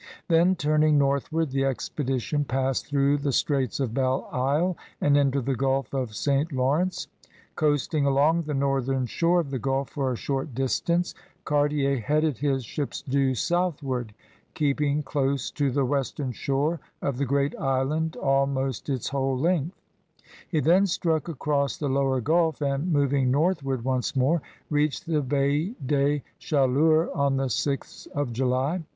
[0.29, 5.53] Then, turning northward, the expedition passed through the straits of Belle Isle and into the
[5.55, 6.51] Gulf of St.
[6.51, 7.05] Law rence.
[7.55, 11.13] Coasting along the northern shore of the Gulf for a short distance,
[11.45, 14.15] Cartier headed his ships due southward,
[14.55, 19.79] keeping close to the western shore of the great island almost its whole length;
[20.49, 24.41] he then struck across the lower Gulf and, mov ing northward once more,
[24.71, 28.81] reached the Baie des Chaleurs on the 6th July.